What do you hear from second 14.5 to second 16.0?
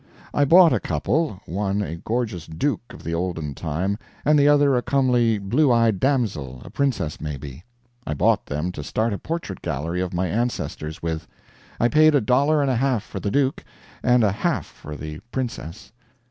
for the princess.